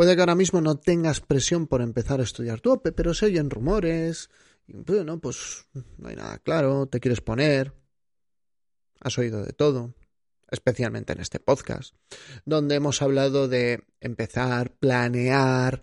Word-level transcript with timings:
Puede 0.00 0.14
que 0.14 0.22
ahora 0.22 0.34
mismo 0.34 0.62
no 0.62 0.78
tengas 0.78 1.20
presión 1.20 1.66
por 1.66 1.82
empezar 1.82 2.20
a 2.20 2.22
estudiar 2.22 2.62
tu 2.62 2.72
OPE, 2.72 2.92
pero 2.92 3.12
se 3.12 3.26
oyen 3.26 3.50
rumores, 3.50 4.30
y 4.66 4.78
bueno, 4.78 5.20
pues 5.20 5.66
no 5.98 6.08
hay 6.08 6.16
nada 6.16 6.38
claro, 6.38 6.86
te 6.86 7.00
quieres 7.00 7.20
poner, 7.20 7.74
has 8.98 9.18
oído 9.18 9.44
de 9.44 9.52
todo, 9.52 9.92
especialmente 10.50 11.12
en 11.12 11.20
este 11.20 11.38
podcast, 11.38 11.94
donde 12.46 12.76
hemos 12.76 13.02
hablado 13.02 13.46
de 13.46 13.84
empezar, 14.00 14.72
planear, 14.72 15.82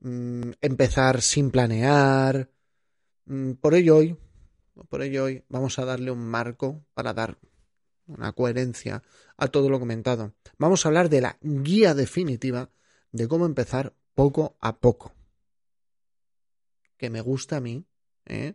mm, 0.00 0.54
empezar 0.60 1.22
sin 1.22 1.52
planear. 1.52 2.50
Mm, 3.26 3.52
por 3.52 3.74
ello 3.74 3.96
hoy, 3.96 4.16
por 4.88 5.02
ello 5.02 5.22
hoy 5.22 5.44
vamos 5.48 5.78
a 5.78 5.84
darle 5.84 6.10
un 6.10 6.26
marco 6.26 6.84
para 6.94 7.14
dar 7.14 7.38
una 8.08 8.32
coherencia 8.32 9.04
a 9.36 9.46
todo 9.46 9.70
lo 9.70 9.78
comentado. 9.78 10.34
Vamos 10.58 10.84
a 10.84 10.88
hablar 10.88 11.08
de 11.08 11.20
la 11.20 11.38
guía 11.40 11.94
definitiva 11.94 12.68
de 13.12 13.28
cómo 13.28 13.46
empezar 13.46 13.94
poco 14.14 14.56
a 14.60 14.78
poco. 14.78 15.14
Que 16.96 17.10
me 17.10 17.20
gusta 17.20 17.58
a 17.58 17.60
mí, 17.60 17.86
¿eh? 18.26 18.54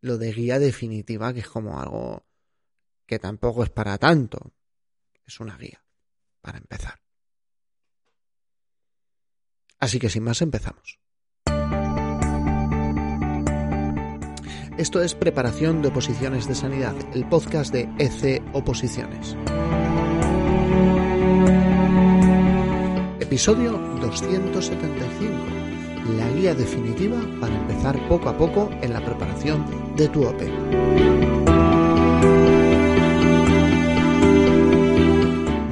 lo 0.00 0.18
de 0.18 0.32
guía 0.32 0.58
definitiva, 0.58 1.32
que 1.32 1.40
es 1.40 1.48
como 1.48 1.80
algo 1.80 2.24
que 3.06 3.18
tampoco 3.18 3.64
es 3.64 3.70
para 3.70 3.98
tanto. 3.98 4.52
Es 5.26 5.40
una 5.40 5.56
guía 5.56 5.82
para 6.40 6.58
empezar. 6.58 7.00
Así 9.78 9.98
que 9.98 10.08
sin 10.08 10.22
más 10.22 10.40
empezamos. 10.42 11.00
Esto 14.78 15.00
es 15.00 15.14
Preparación 15.14 15.80
de 15.80 15.88
Oposiciones 15.88 16.46
de 16.46 16.54
Sanidad, 16.54 16.94
el 17.14 17.26
podcast 17.28 17.72
de 17.72 17.88
EC 17.98 18.42
Oposiciones. 18.52 19.34
Episodio 23.20 23.85
275. 24.06 25.34
La 26.16 26.30
guía 26.30 26.54
definitiva 26.54 27.18
para 27.40 27.56
empezar 27.56 27.98
poco 28.08 28.28
a 28.28 28.36
poco 28.36 28.70
en 28.80 28.92
la 28.92 29.04
preparación 29.04 29.64
de 29.96 30.08
tu 30.08 30.24
OPE. 30.24 30.52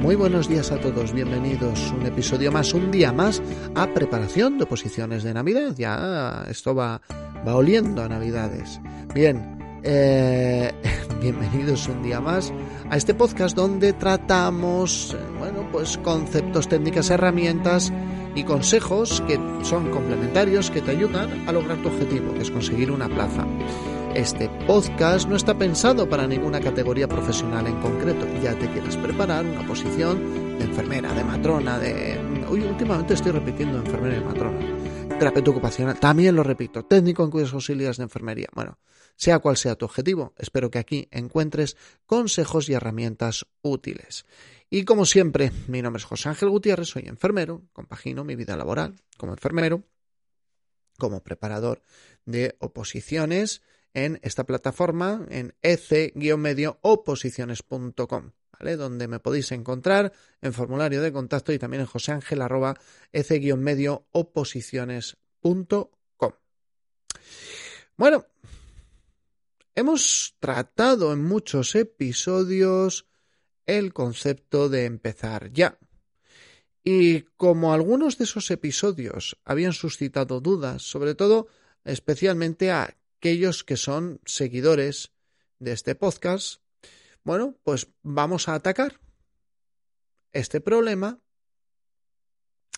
Muy 0.01 0.15
buenos 0.15 0.49
días 0.49 0.71
a 0.71 0.79
todos, 0.79 1.13
bienvenidos 1.13 1.91
un 1.97 2.05
episodio 2.05 2.51
más, 2.51 2.73
un 2.73 2.91
día 2.91 3.13
más 3.13 3.41
a 3.73 3.87
preparación 3.87 4.57
de 4.57 4.65
oposiciones 4.65 5.23
de 5.23 5.33
Navidad. 5.33 5.73
Ya 5.77 6.45
esto 6.49 6.75
va, 6.75 7.01
va 7.47 7.55
oliendo 7.55 8.03
a 8.03 8.09
Navidades. 8.09 8.81
Bien, 9.13 9.79
eh, 9.83 10.73
bienvenidos 11.21 11.87
un 11.87 12.03
día 12.03 12.19
más 12.19 12.51
a 12.89 12.97
este 12.97 13.13
podcast 13.13 13.55
donde 13.55 13.93
tratamos, 13.93 15.15
bueno, 15.39 15.67
pues 15.71 15.97
conceptos, 15.99 16.67
técnicas, 16.67 17.09
herramientas 17.09 17.93
y 18.35 18.43
consejos 18.43 19.21
que 19.27 19.39
son 19.63 19.89
complementarios 19.89 20.69
que 20.69 20.81
te 20.81 20.91
ayudan 20.91 21.47
a 21.47 21.51
lograr 21.51 21.81
tu 21.81 21.87
objetivo, 21.87 22.33
que 22.33 22.41
es 22.41 22.51
conseguir 22.51 22.91
una 22.91 23.07
plaza. 23.07 23.45
Este 24.13 24.49
podcast 24.67 25.27
no 25.27 25.35
está 25.35 25.57
pensado 25.57 26.07
para 26.07 26.27
ninguna 26.27 26.59
categoría 26.59 27.07
profesional 27.07 27.67
en 27.67 27.79
concreto. 27.81 28.25
Ya 28.41 28.57
te 28.57 28.69
quieres 28.69 28.95
preparar 28.97 29.45
una 29.45 29.65
posición 29.67 30.57
de 30.57 30.65
enfermera, 30.65 31.13
de 31.13 31.23
matrona, 31.23 31.79
de... 31.79 32.19
Uy, 32.49 32.61
últimamente 32.61 33.15
estoy 33.15 33.31
repitiendo 33.31 33.79
enfermera 33.79 34.17
y 34.17 34.23
matrona 34.23 34.59
terapeuta 35.19 35.51
ocupacional, 35.51 35.99
también 35.99 36.35
lo 36.35 36.43
repito, 36.43 36.83
técnico 36.83 37.23
en 37.23 37.31
cuidados 37.31 37.53
auxiliares 37.53 37.97
de 37.97 38.03
enfermería. 38.03 38.47
Bueno, 38.53 38.79
sea 39.15 39.39
cual 39.39 39.55
sea 39.55 39.75
tu 39.75 39.85
objetivo, 39.85 40.33
espero 40.37 40.69
que 40.69 40.79
aquí 40.79 41.07
encuentres 41.11 41.77
consejos 42.05 42.69
y 42.69 42.73
herramientas 42.73 43.45
útiles. 43.61 44.25
Y 44.69 44.83
como 44.83 45.05
siempre, 45.05 45.51
mi 45.67 45.81
nombre 45.81 45.99
es 45.99 46.05
José 46.05 46.29
Ángel 46.29 46.49
Gutiérrez, 46.49 46.87
soy 46.87 47.03
enfermero, 47.07 47.63
compagino 47.71 48.23
mi 48.23 48.35
vida 48.35 48.57
laboral 48.57 48.95
como 49.17 49.33
enfermero, 49.33 49.83
como 50.97 51.23
preparador 51.23 51.83
de 52.25 52.55
oposiciones 52.59 53.61
en 53.93 54.19
esta 54.23 54.45
plataforma 54.45 55.25
en 55.29 55.53
ec-medio-oposiciones.com. 55.61 58.31
Donde 58.59 59.07
me 59.07 59.19
podéis 59.19 59.51
encontrar 59.51 60.13
en 60.41 60.53
formulario 60.53 61.01
de 61.01 61.11
contacto 61.11 61.51
y 61.51 61.59
también 61.59 61.81
en 61.81 61.87
joseangel 61.87 62.41
arroba 62.41 62.79
medio 63.57 64.07
oposiciones.com. 64.11 66.31
Bueno, 67.97 68.25
hemos 69.75 70.35
tratado 70.39 71.13
en 71.13 71.23
muchos 71.23 71.75
episodios 71.75 73.07
el 73.65 73.93
concepto 73.93 74.69
de 74.69 74.85
empezar 74.85 75.51
ya. 75.51 75.77
Y 76.83 77.21
como 77.37 77.73
algunos 77.73 78.17
de 78.17 78.25
esos 78.25 78.51
episodios 78.51 79.37
habían 79.43 79.73
suscitado 79.73 80.39
dudas, 80.39 80.83
sobre 80.83 81.15
todo 81.15 81.47
especialmente 81.83 82.71
a 82.71 82.95
aquellos 83.17 83.63
que 83.63 83.77
son 83.77 84.21
seguidores 84.25 85.11
de 85.59 85.71
este 85.71 85.95
podcast, 85.95 86.61
bueno, 87.23 87.57
pues 87.63 87.87
vamos 88.03 88.47
a 88.47 88.53
atacar 88.53 88.99
este 90.31 90.61
problema 90.61 91.19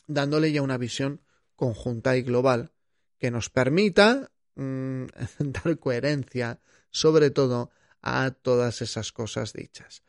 dándole 0.08 0.52
ya 0.54 0.62
una 0.62 0.78
visión 0.78 1.22
conjunta 1.56 2.16
y 2.16 2.22
global 2.22 2.72
que 3.20 3.30
nos 3.30 3.50
permita 3.50 4.32
mm, 4.56 5.06
dar 5.40 5.80
coherencia 5.80 6.62
sobre 6.92 7.30
todo 7.30 7.72
a 8.02 8.32
todas 8.32 8.82
esas 8.82 9.12
cosas 9.12 9.52
dichas. 9.52 10.04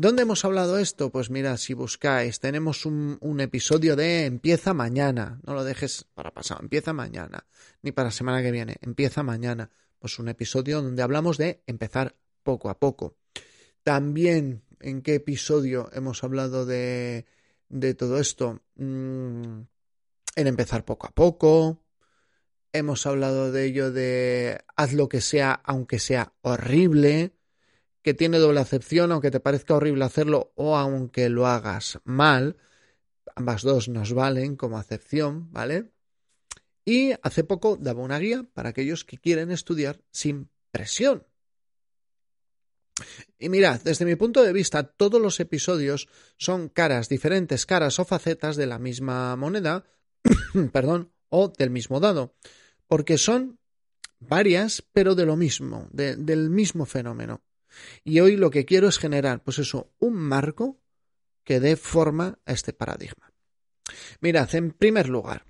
¿Dónde 0.00 0.22
hemos 0.22 0.44
hablado 0.44 0.78
esto? 0.78 1.10
Pues 1.10 1.28
mira, 1.28 1.56
si 1.56 1.74
buscáis, 1.74 2.38
tenemos 2.38 2.86
un, 2.86 3.18
episodio 3.40 3.96
de 3.96 4.26
Empieza 4.26 4.72
mañana. 4.72 5.40
No 5.44 5.54
lo 5.54 5.64
dejes 5.64 6.06
para 6.14 6.32
pasado, 6.32 6.60
empieza 6.62 6.92
mañana. 6.92 7.48
Ni 7.82 7.90
para 7.90 8.12
semana 8.12 8.40
que 8.40 8.52
viene, 8.52 8.76
empieza 8.80 9.24
mañana. 9.24 9.72
Pues 9.98 10.20
un 10.20 10.28
episodio 10.28 10.82
donde 10.82 11.02
hablamos 11.02 11.36
de 11.36 11.64
empezar 11.66 12.14
poco 12.44 12.70
a 12.70 12.78
poco. 12.78 13.16
También, 13.82 14.62
¿en 14.78 15.02
qué 15.02 15.16
episodio 15.16 15.90
hemos 15.92 16.22
hablado 16.22 16.64
de, 16.64 17.26
de 17.68 17.94
todo 17.94 18.20
esto? 18.20 18.62
Mm, 18.76 19.62
en 20.36 20.46
empezar 20.46 20.84
poco 20.84 21.08
a 21.08 21.10
poco. 21.10 21.82
Hemos 22.72 23.04
hablado 23.04 23.50
de 23.50 23.64
ello 23.64 23.90
de 23.90 24.60
haz 24.76 24.92
lo 24.92 25.08
que 25.08 25.20
sea, 25.20 25.60
aunque 25.64 25.98
sea 25.98 26.34
horrible, 26.42 27.32
que 28.08 28.14
tiene 28.14 28.38
doble 28.38 28.60
acepción, 28.60 29.12
aunque 29.12 29.30
te 29.30 29.38
parezca 29.38 29.74
horrible 29.74 30.02
hacerlo 30.02 30.50
o 30.54 30.78
aunque 30.78 31.28
lo 31.28 31.46
hagas 31.46 31.98
mal. 32.04 32.56
Ambas 33.36 33.60
dos 33.60 33.90
nos 33.90 34.14
valen 34.14 34.56
como 34.56 34.78
acepción, 34.78 35.52
¿vale? 35.52 35.92
Y 36.86 37.12
hace 37.22 37.44
poco 37.44 37.76
daba 37.76 38.00
una 38.00 38.18
guía 38.18 38.46
para 38.54 38.70
aquellos 38.70 39.04
que 39.04 39.18
quieren 39.18 39.50
estudiar 39.50 40.00
sin 40.10 40.48
presión. 40.70 41.26
Y 43.38 43.50
mirad, 43.50 43.82
desde 43.82 44.06
mi 44.06 44.16
punto 44.16 44.42
de 44.42 44.54
vista, 44.54 44.84
todos 44.84 45.20
los 45.20 45.38
episodios 45.38 46.08
son 46.38 46.70
caras, 46.70 47.10
diferentes 47.10 47.66
caras 47.66 47.98
o 47.98 48.06
facetas 48.06 48.56
de 48.56 48.68
la 48.68 48.78
misma 48.78 49.36
moneda, 49.36 49.84
perdón, 50.72 51.12
o 51.28 51.52
del 51.58 51.68
mismo 51.68 52.00
dado, 52.00 52.34
porque 52.86 53.18
son 53.18 53.60
varias, 54.18 54.82
pero 54.94 55.14
de 55.14 55.26
lo 55.26 55.36
mismo, 55.36 55.90
del 55.92 56.48
mismo 56.48 56.86
fenómeno. 56.86 57.42
Y 58.04 58.20
hoy 58.20 58.36
lo 58.36 58.50
que 58.50 58.64
quiero 58.64 58.88
es 58.88 58.98
generar, 58.98 59.42
pues 59.42 59.58
eso, 59.58 59.92
un 59.98 60.14
marco 60.14 60.80
que 61.44 61.60
dé 61.60 61.76
forma 61.76 62.38
a 62.44 62.52
este 62.52 62.72
paradigma. 62.72 63.32
Mirad, 64.20 64.54
en 64.54 64.72
primer 64.72 65.08
lugar, 65.08 65.44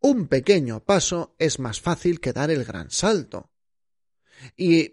un 0.00 0.28
pequeño 0.28 0.84
paso 0.84 1.34
es 1.38 1.58
más 1.58 1.80
fácil 1.80 2.20
que 2.20 2.32
dar 2.32 2.50
el 2.50 2.64
gran 2.64 2.90
salto. 2.90 3.50
Y 4.56 4.92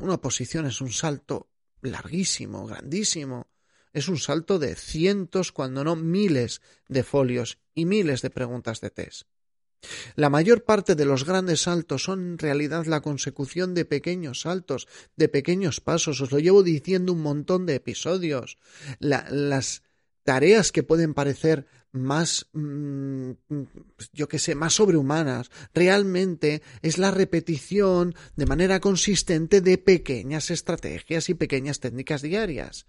una 0.00 0.20
posición 0.20 0.66
es 0.66 0.80
un 0.80 0.92
salto 0.92 1.50
larguísimo, 1.80 2.66
grandísimo. 2.66 3.48
Es 3.92 4.08
un 4.08 4.18
salto 4.18 4.58
de 4.58 4.74
cientos, 4.74 5.52
cuando 5.52 5.84
no 5.84 5.96
miles 5.96 6.60
de 6.88 7.04
folios 7.04 7.58
y 7.74 7.86
miles 7.86 8.22
de 8.22 8.30
preguntas 8.30 8.80
de 8.80 8.90
test. 8.90 9.28
La 10.16 10.30
mayor 10.30 10.64
parte 10.64 10.94
de 10.94 11.04
los 11.04 11.24
grandes 11.24 11.62
saltos 11.62 12.04
son 12.04 12.32
en 12.32 12.38
realidad 12.38 12.86
la 12.86 13.00
consecución 13.00 13.74
de 13.74 13.84
pequeños 13.84 14.40
saltos, 14.40 14.88
de 15.16 15.28
pequeños 15.28 15.80
pasos. 15.80 16.20
Os 16.20 16.32
lo 16.32 16.38
llevo 16.38 16.62
diciendo 16.62 17.12
un 17.12 17.22
montón 17.22 17.66
de 17.66 17.74
episodios. 17.74 18.58
las 18.98 19.82
tareas 20.24 20.72
que 20.72 20.82
pueden 20.82 21.14
parecer 21.14 21.66
más, 21.94 22.48
mm, 22.52 23.30
yo 24.12 24.28
que 24.28 24.38
sé, 24.38 24.54
más 24.54 24.74
sobrehumanas. 24.74 25.50
Realmente 25.72 26.62
es 26.82 26.98
la 26.98 27.12
repetición 27.12 28.14
de 28.34 28.46
manera 28.46 28.80
consistente 28.80 29.60
de 29.60 29.78
pequeñas 29.78 30.50
estrategias 30.50 31.28
y 31.28 31.34
pequeñas 31.34 31.78
técnicas 31.78 32.20
diarias. 32.22 32.86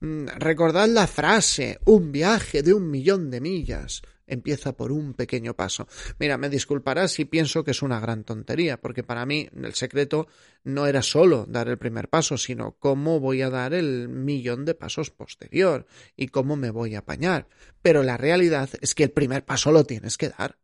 Mm, 0.00 0.26
recordad 0.36 0.88
la 0.88 1.06
frase, 1.06 1.78
un 1.86 2.12
viaje 2.12 2.62
de 2.62 2.74
un 2.74 2.90
millón 2.90 3.30
de 3.30 3.40
millas. 3.40 4.02
Empieza 4.26 4.76
por 4.76 4.92
un 4.92 5.14
pequeño 5.14 5.54
paso. 5.54 5.86
Mira, 6.18 6.38
me 6.38 6.48
disculparás 6.48 7.12
si 7.12 7.24
pienso 7.24 7.64
que 7.64 7.72
es 7.72 7.82
una 7.82 8.00
gran 8.00 8.24
tontería, 8.24 8.80
porque 8.80 9.02
para 9.02 9.26
mí 9.26 9.48
el 9.54 9.74
secreto 9.74 10.28
no 10.62 10.86
era 10.86 11.02
solo 11.02 11.46
dar 11.46 11.68
el 11.68 11.78
primer 11.78 12.08
paso, 12.08 12.36
sino 12.36 12.76
cómo 12.78 13.20
voy 13.20 13.42
a 13.42 13.50
dar 13.50 13.74
el 13.74 14.08
millón 14.08 14.64
de 14.64 14.74
pasos 14.74 15.10
posterior 15.10 15.86
y 16.16 16.28
cómo 16.28 16.56
me 16.56 16.70
voy 16.70 16.94
a 16.94 17.00
apañar. 17.00 17.48
Pero 17.82 18.02
la 18.02 18.16
realidad 18.16 18.70
es 18.80 18.94
que 18.94 19.04
el 19.04 19.10
primer 19.10 19.44
paso 19.44 19.72
lo 19.72 19.84
tienes 19.84 20.16
que 20.16 20.30
dar. 20.30 20.58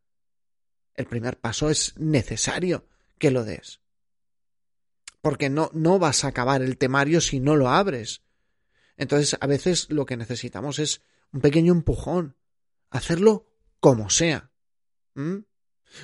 El 0.94 1.06
primer 1.06 1.38
paso 1.38 1.70
es 1.70 1.94
necesario 1.98 2.86
que 3.18 3.30
lo 3.30 3.44
des. 3.44 3.80
Porque 5.20 5.50
no, 5.50 5.70
no 5.74 5.98
vas 5.98 6.24
a 6.24 6.28
acabar 6.28 6.62
el 6.62 6.78
temario 6.78 7.20
si 7.20 7.40
no 7.40 7.56
lo 7.56 7.68
abres. 7.68 8.22
Entonces, 8.96 9.36
a 9.40 9.46
veces 9.46 9.86
lo 9.90 10.06
que 10.06 10.16
necesitamos 10.16 10.78
es 10.78 11.02
un 11.32 11.40
pequeño 11.40 11.72
empujón, 11.72 12.36
hacerlo 12.90 13.49
como 13.80 14.10
sea. 14.10 14.50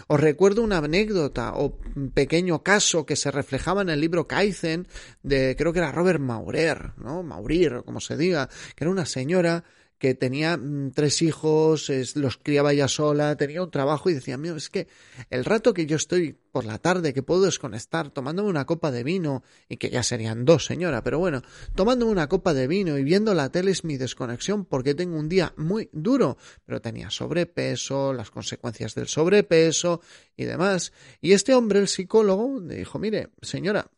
Os 0.08 0.20
recuerdo 0.20 0.62
una 0.62 0.78
anécdota 0.78 1.55
o 1.55 1.78
un 1.94 2.11
pequeño 2.11 2.62
caso 2.62 3.06
que 3.06 3.17
se 3.17 3.31
reflejaba 3.31 3.82
en 3.82 3.90
el 3.90 4.00
libro 4.00 4.26
Kaizen 4.26 4.88
de 5.23 5.55
creo 5.56 5.73
que 5.73 5.78
era 5.78 5.93
Robert 5.93 6.20
Maurer, 6.20 6.93
¿no? 6.96 7.23
Maurir, 7.23 7.82
como 7.84 8.00
se 8.00 8.17
diga, 8.17 8.49
que 8.75 8.84
era 8.84 8.90
una 8.90 9.06
señora 9.06 9.64
que 9.99 10.15
tenía 10.15 10.57
mm, 10.57 10.93
tres 10.93 11.23
hijos, 11.23 11.91
los 12.15 12.37
criaba 12.37 12.73
ella 12.73 12.89
sola, 12.89 13.37
tenía 13.37 13.63
un 13.63 13.71
trabajo 13.71 14.11
y 14.11 14.15
decía, 14.15 14.37
mío, 14.37 14.57
es 14.57 14.69
que 14.69 14.89
el 15.31 15.45
rato 15.45 15.73
que 15.73 15.87
yo 15.87 15.97
estoy 15.97 16.37
por 16.53 16.65
la 16.65 16.79
tarde, 16.79 17.13
que 17.13 17.23
puedo 17.23 17.43
desconectar, 17.43 18.11
tomándome 18.11 18.49
una 18.49 18.65
copa 18.65 18.91
de 18.91 19.05
vino, 19.05 19.43
y 19.69 19.77
que 19.77 19.91
ya 19.91 20.03
serían 20.03 20.45
dos, 20.45 20.65
señora, 20.65 21.03
pero 21.03 21.19
bueno, 21.19 21.43
tomándome 21.75 22.13
una 22.13 22.29
copa 22.29 22.55
de 22.55 22.67
vino 22.67 22.99
y 22.99 23.05
viendo 23.05 23.35
la 23.35 23.51
tele 23.51 23.71
es 23.71 23.85
mi 23.85 23.97
desconexión 23.97 24.65
porque 24.65 24.95
tengo 24.95 25.19
un 25.19 25.29
día 25.29 25.53
muy 25.57 25.91
duro, 25.93 26.39
pero 26.65 26.81
tenía 26.81 27.11
sobrepeso, 27.11 28.13
las 28.13 28.31
consecuencias 28.31 28.95
del 28.95 29.09
sobrepeso 29.09 30.01
y 30.37 30.45
demás. 30.45 30.93
Y 31.21 31.33
este 31.33 31.55
hombre, 31.55 31.81
el 31.81 31.89
psicólogo, 31.89 32.61
dijo, 32.61 32.99
mire, 32.99 33.31
señora, 33.43 33.91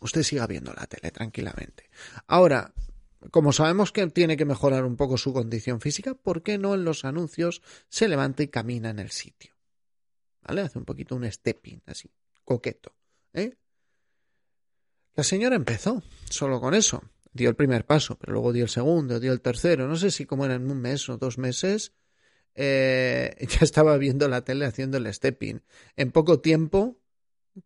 usted 0.00 0.22
siga 0.22 0.46
viendo 0.46 0.72
la 0.72 0.86
tele 0.86 1.10
tranquilamente. 1.10 1.90
Ahora, 2.26 2.72
como 3.30 3.52
sabemos 3.52 3.92
que 3.92 4.06
tiene 4.08 4.36
que 4.36 4.44
mejorar 4.44 4.84
un 4.84 4.96
poco 4.96 5.18
su 5.18 5.32
condición 5.32 5.80
física, 5.80 6.14
¿por 6.14 6.42
qué 6.42 6.58
no 6.58 6.74
en 6.74 6.84
los 6.84 7.04
anuncios 7.04 7.62
se 7.88 8.08
levanta 8.08 8.42
y 8.42 8.48
camina 8.48 8.90
en 8.90 8.98
el 8.98 9.10
sitio? 9.10 9.54
¿Vale? 10.42 10.62
Hace 10.62 10.78
un 10.78 10.84
poquito 10.84 11.16
un 11.16 11.30
stepping, 11.30 11.82
así, 11.86 12.10
coqueto. 12.44 12.94
¿eh? 13.32 13.56
La 15.14 15.24
señora 15.24 15.56
empezó 15.56 16.02
solo 16.30 16.60
con 16.60 16.74
eso. 16.74 17.02
Dio 17.32 17.50
el 17.50 17.56
primer 17.56 17.84
paso, 17.84 18.16
pero 18.18 18.32
luego 18.32 18.52
dio 18.52 18.64
el 18.64 18.70
segundo, 18.70 19.20
dio 19.20 19.32
el 19.32 19.40
tercero. 19.40 19.86
No 19.86 19.96
sé 19.96 20.10
si 20.10 20.24
como 20.24 20.44
era 20.44 20.54
en 20.54 20.70
un 20.70 20.80
mes 20.80 21.08
o 21.08 21.18
dos 21.18 21.38
meses, 21.38 21.92
eh, 22.54 23.36
ya 23.48 23.58
estaba 23.60 23.96
viendo 23.96 24.28
la 24.28 24.44
tele 24.44 24.64
haciendo 24.64 24.96
el 24.96 25.12
stepping. 25.12 25.62
En 25.96 26.12
poco 26.12 26.40
tiempo 26.40 27.00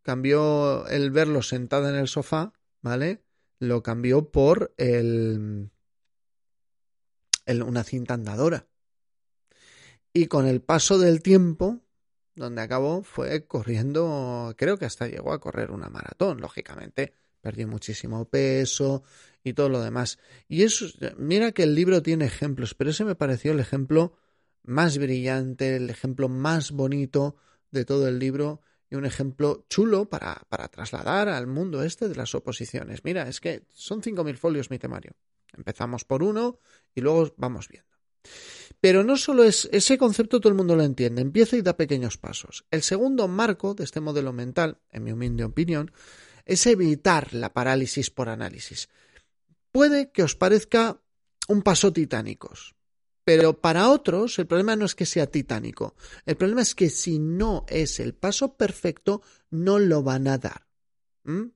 cambió 0.00 0.86
el 0.88 1.10
verlo 1.10 1.42
sentada 1.42 1.90
en 1.90 1.96
el 1.96 2.08
sofá, 2.08 2.52
¿vale? 2.80 3.22
Lo 3.62 3.80
cambió 3.80 4.28
por 4.32 4.74
el, 4.76 5.70
una 7.46 7.84
cinta 7.84 8.14
andadora. 8.14 8.66
Y 10.12 10.26
con 10.26 10.48
el 10.48 10.60
paso 10.60 10.98
del 10.98 11.22
tiempo, 11.22 11.78
donde 12.34 12.60
acabó 12.60 13.04
fue 13.04 13.46
corriendo, 13.46 14.52
creo 14.58 14.78
que 14.78 14.84
hasta 14.84 15.06
llegó 15.06 15.32
a 15.32 15.40
correr 15.40 15.70
una 15.70 15.88
maratón, 15.88 16.40
lógicamente. 16.40 17.14
Perdió 17.40 17.68
muchísimo 17.68 18.24
peso 18.24 19.04
y 19.44 19.52
todo 19.52 19.68
lo 19.68 19.80
demás. 19.80 20.18
Y 20.48 20.64
eso, 20.64 20.86
mira 21.16 21.52
que 21.52 21.62
el 21.62 21.76
libro 21.76 22.02
tiene 22.02 22.24
ejemplos, 22.24 22.74
pero 22.74 22.90
ese 22.90 23.04
me 23.04 23.14
pareció 23.14 23.52
el 23.52 23.60
ejemplo 23.60 24.16
más 24.64 24.98
brillante, 24.98 25.76
el 25.76 25.88
ejemplo 25.88 26.28
más 26.28 26.72
bonito 26.72 27.36
de 27.70 27.84
todo 27.84 28.08
el 28.08 28.18
libro 28.18 28.60
y 28.92 28.94
un 28.94 29.06
ejemplo 29.06 29.64
chulo 29.70 30.04
para, 30.04 30.42
para 30.50 30.68
trasladar 30.68 31.30
al 31.30 31.46
mundo 31.46 31.82
este 31.82 32.10
de 32.10 32.14
las 32.14 32.34
oposiciones. 32.34 33.04
Mira, 33.04 33.26
es 33.26 33.40
que 33.40 33.64
son 33.72 34.02
5.000 34.02 34.36
folios 34.36 34.70
mi 34.70 34.78
temario. 34.78 35.12
Empezamos 35.56 36.04
por 36.04 36.22
uno 36.22 36.58
y 36.94 37.00
luego 37.00 37.32
vamos 37.38 37.68
viendo. 37.68 37.88
Pero 38.82 39.02
no 39.02 39.16
solo 39.16 39.44
es 39.44 39.66
ese 39.72 39.96
concepto 39.96 40.40
todo 40.40 40.50
el 40.50 40.58
mundo 40.58 40.76
lo 40.76 40.82
entiende, 40.82 41.22
empieza 41.22 41.56
y 41.56 41.62
da 41.62 41.74
pequeños 41.78 42.18
pasos. 42.18 42.66
El 42.70 42.82
segundo 42.82 43.28
marco 43.28 43.72
de 43.72 43.84
este 43.84 44.00
modelo 44.00 44.34
mental, 44.34 44.78
en 44.90 45.04
mi 45.04 45.12
humilde 45.12 45.44
opinión, 45.44 45.90
es 46.44 46.66
evitar 46.66 47.32
la 47.32 47.54
parálisis 47.54 48.10
por 48.10 48.28
análisis. 48.28 48.90
Puede 49.70 50.12
que 50.12 50.22
os 50.22 50.34
parezca 50.34 51.00
un 51.48 51.62
paso 51.62 51.94
titánicos, 51.94 52.74
pero 53.24 53.60
para 53.60 53.88
otros 53.88 54.38
el 54.38 54.46
problema 54.46 54.76
no 54.76 54.84
es 54.84 54.94
que 54.94 55.06
sea 55.06 55.26
titánico, 55.26 55.94
el 56.26 56.36
problema 56.36 56.62
es 56.62 56.74
que 56.74 56.90
si 56.90 57.18
no 57.18 57.64
es 57.68 58.00
el 58.00 58.14
paso 58.14 58.56
perfecto, 58.56 59.22
no 59.50 59.78
lo 59.78 60.02
van 60.02 60.28
a 60.28 60.38
dar. 60.38 60.66
¿Mm? 61.24 61.48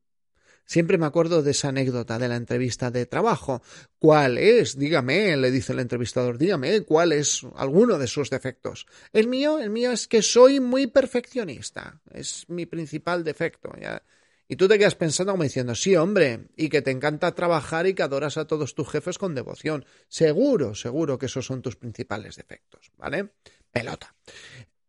Siempre 0.66 0.98
me 0.98 1.06
acuerdo 1.06 1.44
de 1.44 1.52
esa 1.52 1.68
anécdota 1.68 2.18
de 2.18 2.26
la 2.26 2.34
entrevista 2.34 2.90
de 2.90 3.06
trabajo. 3.06 3.62
¿Cuál 4.00 4.36
es? 4.36 4.76
Dígame, 4.76 5.36
le 5.36 5.52
dice 5.52 5.72
el 5.72 5.78
entrevistador, 5.78 6.38
dígame, 6.38 6.80
¿cuál 6.80 7.12
es 7.12 7.46
alguno 7.54 7.98
de 7.98 8.08
sus 8.08 8.30
defectos? 8.30 8.86
El 9.12 9.28
mío, 9.28 9.60
el 9.60 9.70
mío 9.70 9.92
es 9.92 10.08
que 10.08 10.22
soy 10.22 10.58
muy 10.58 10.88
perfeccionista. 10.88 12.00
Es 12.10 12.46
mi 12.48 12.66
principal 12.66 13.22
defecto. 13.22 13.70
¿ya? 13.80 14.02
Y 14.48 14.56
tú 14.56 14.68
te 14.68 14.78
quedas 14.78 14.94
pensando 14.94 15.32
como 15.32 15.42
diciendo, 15.42 15.74
sí, 15.74 15.96
hombre, 15.96 16.48
y 16.56 16.68
que 16.68 16.82
te 16.82 16.92
encanta 16.92 17.34
trabajar 17.34 17.86
y 17.86 17.94
que 17.94 18.02
adoras 18.02 18.36
a 18.36 18.46
todos 18.46 18.74
tus 18.74 18.88
jefes 18.88 19.18
con 19.18 19.34
devoción. 19.34 19.84
Seguro, 20.08 20.74
seguro 20.74 21.18
que 21.18 21.26
esos 21.26 21.46
son 21.46 21.62
tus 21.62 21.76
principales 21.76 22.36
defectos, 22.36 22.92
¿vale? 22.96 23.30
Pelota. 23.72 24.14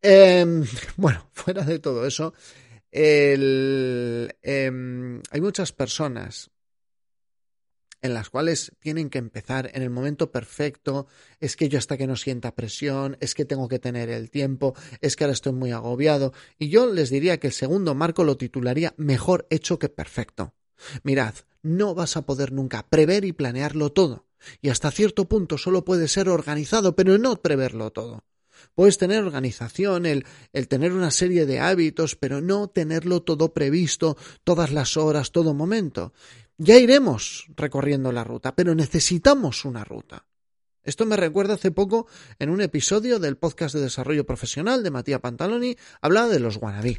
Em, 0.01 0.63
bueno, 0.97 1.29
fuera 1.33 1.63
de 1.63 1.79
todo 1.79 2.05
eso, 2.05 2.33
el, 2.91 4.35
em, 4.41 5.21
hay 5.31 5.41
muchas 5.41 5.71
personas 5.71 6.51
en 8.01 8.13
las 8.13 8.29
cuales 8.29 8.71
tienen 8.79 9.09
que 9.09 9.17
empezar 9.17 9.71
en 9.73 9.81
el 9.81 9.89
momento 9.89 10.31
perfecto, 10.31 11.07
es 11.39 11.55
que 11.55 11.69
yo 11.69 11.79
hasta 11.79 11.97
que 11.97 12.07
no 12.07 12.15
sienta 12.15 12.55
presión, 12.55 13.17
es 13.19 13.33
que 13.33 13.45
tengo 13.45 13.67
que 13.67 13.79
tener 13.79 14.09
el 14.09 14.29
tiempo, 14.29 14.75
es 15.01 15.15
que 15.15 15.23
ahora 15.23 15.33
estoy 15.33 15.53
muy 15.53 15.71
agobiado, 15.71 16.33
y 16.57 16.69
yo 16.69 16.91
les 16.91 17.09
diría 17.09 17.39
que 17.39 17.47
el 17.47 17.53
segundo 17.53 17.95
marco 17.95 18.23
lo 18.23 18.37
titularía 18.37 18.93
mejor 18.97 19.47
hecho 19.49 19.79
que 19.79 19.89
perfecto. 19.89 20.53
Mirad, 21.03 21.33
no 21.63 21.95
vas 21.95 22.17
a 22.17 22.25
poder 22.25 22.51
nunca 22.51 22.87
prever 22.87 23.25
y 23.25 23.33
planearlo 23.33 23.91
todo, 23.91 24.27
y 24.61 24.69
hasta 24.69 24.91
cierto 24.91 25.27
punto 25.27 25.57
solo 25.57 25.83
puede 25.83 26.07
ser 26.07 26.29
organizado, 26.29 26.95
pero 26.95 27.17
no 27.17 27.41
preverlo 27.41 27.91
todo. 27.91 28.23
Puedes 28.73 28.97
tener 28.97 29.23
organización, 29.23 30.05
el, 30.05 30.25
el, 30.51 30.67
tener 30.67 30.93
una 30.93 31.11
serie 31.11 31.45
de 31.45 31.59
hábitos, 31.59 32.15
pero 32.15 32.41
no 32.41 32.67
tenerlo 32.67 33.21
todo 33.21 33.53
previsto, 33.53 34.17
todas 34.43 34.71
las 34.71 34.97
horas, 34.97 35.31
todo 35.31 35.53
momento. 35.53 36.13
Ya 36.59 36.77
iremos 36.77 37.45
recorriendo 37.55 38.11
la 38.11 38.23
ruta, 38.23 38.55
pero 38.55 38.73
necesitamos 38.73 39.63
una 39.63 39.83
ruta. 39.83 40.25
Esto 40.83 41.05
me 41.05 41.15
recuerda 41.15 41.53
hace 41.53 41.69
poco 41.69 42.07
en 42.39 42.49
un 42.49 42.61
episodio 42.61 43.19
del 43.19 43.37
podcast 43.37 43.75
de 43.75 43.81
desarrollo 43.81 44.25
profesional 44.25 44.81
de 44.81 44.89
Matías 44.89 45.19
Pantaloni, 45.19 45.77
hablaba 46.01 46.29
de 46.29 46.39
los 46.39 46.57
wannabe. 46.57 46.97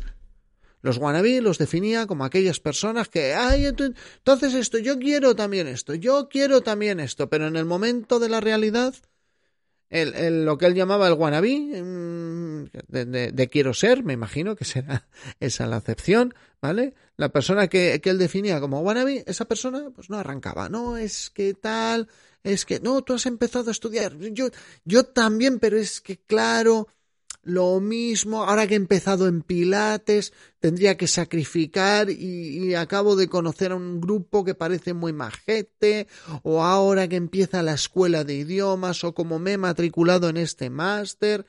Los 0.81 0.99
wannabe 0.99 1.41
los 1.41 1.59
definía 1.59 2.07
como 2.07 2.25
aquellas 2.25 2.61
personas 2.61 3.09
que, 3.09 3.35
ay, 3.35 3.67
entonces 3.67 4.55
esto, 4.55 4.79
yo 4.79 4.97
quiero 5.01 5.35
también 5.35 5.67
esto, 5.67 5.95
yo 5.95 6.29
quiero 6.29 6.61
también 6.61 7.01
esto, 7.01 7.29
pero 7.29 7.49
en 7.49 7.57
el 7.57 7.65
momento 7.65 8.21
de 8.21 8.29
la 8.29 8.41
realidad 8.41 8.95
el, 9.91 10.45
lo 10.45 10.59
que 10.59 10.67
él 10.67 10.75
llamaba 10.75 11.09
el 11.09 11.15
wannabe, 11.15 11.83
mm, 11.83 12.65
de, 12.89 13.49
quiero 13.51 13.73
ser, 13.75 14.05
me 14.05 14.13
imagino 14.13 14.55
que 14.57 14.65
será 14.65 15.09
esa 15.41 15.67
la 15.67 15.77
acepción, 15.77 16.35
¿vale? 16.61 16.95
La 17.17 17.31
persona 17.31 17.69
que, 17.69 18.01
que 18.01 18.11
él 18.11 18.19
definía 18.19 18.61
como 18.61 18.81
wannabe, 18.81 19.25
esa 19.27 19.47
persona 19.47 19.91
pues 19.95 20.11
no 20.11 20.19
arrancaba, 20.19 20.69
no, 20.69 20.97
es 20.97 21.31
que 21.31 21.55
tal, 21.55 22.09
es 22.43 22.65
que 22.65 22.81
no, 22.81 23.03
tú 23.03 23.15
has 23.15 23.27
empezado 23.27 23.71
a 23.71 23.73
estudiar, 23.73 24.17
yo, 24.19 24.49
yo 24.85 25.05
también, 25.05 25.59
pero 25.59 25.77
es 25.77 26.01
que 26.01 26.19
claro, 26.19 26.89
lo 27.43 27.81
mismo, 27.81 28.45
ahora 28.45 28.67
que 28.67 28.75
he 28.75 28.77
empezado 28.77 29.27
en 29.27 29.43
Pilates, 29.43 30.33
tendría 30.61 30.97
que 30.97 31.07
sacrificar 31.07 32.11
y, 32.11 32.75
acabo 32.75 33.17
de 33.17 33.29
conocer 33.29 33.73
a 33.73 33.77
un 33.77 34.01
grupo 34.01 34.45
que 34.45 34.55
parece 34.55 34.93
muy 34.93 35.13
majete, 35.13 36.09
o 36.43 36.63
ahora 36.63 37.09
que 37.09 37.17
empieza 37.17 37.63
la 37.63 37.75
escuela 37.75 38.25
de 38.25 38.35
idiomas, 38.35 39.03
o 39.05 39.15
como 39.15 39.39
me 39.39 39.53
he 39.53 39.59
matriculado 39.59 40.29
en 40.29 40.37
este 40.37 40.69
máster, 40.69 41.47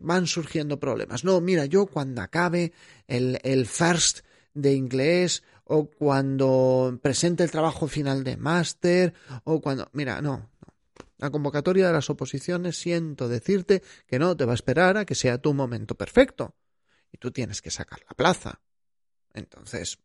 van 0.00 0.26
surgiendo 0.26 0.80
problemas. 0.80 1.24
No, 1.24 1.40
mira, 1.40 1.66
yo 1.66 1.86
cuando 1.86 2.22
acabe 2.22 2.72
el, 3.06 3.38
el 3.44 3.66
first 3.66 4.20
de 4.54 4.74
inglés, 4.74 5.42
o 5.64 5.84
cuando 5.84 6.98
presente 7.00 7.44
el 7.44 7.50
trabajo 7.52 7.86
final 7.86 8.24
de 8.24 8.36
máster, 8.36 9.14
o 9.44 9.60
cuando, 9.60 9.88
mira, 9.92 10.20
no, 10.20 10.50
la 11.20 11.30
convocatoria 11.30 11.86
de 11.86 11.92
las 11.92 12.08
oposiciones 12.08 12.80
siento 12.80 13.28
decirte 13.28 13.82
que 14.06 14.18
no 14.18 14.34
te 14.38 14.46
va 14.46 14.52
a 14.52 14.54
esperar 14.54 14.96
a 14.96 15.04
que 15.04 15.14
sea 15.14 15.36
tu 15.36 15.52
momento 15.52 15.94
perfecto. 15.94 16.56
Y 17.12 17.18
tú 17.18 17.30
tienes 17.30 17.60
que 17.60 17.70
sacar 17.70 18.00
la 18.08 18.16
plaza. 18.16 18.62
Entonces, 19.34 19.98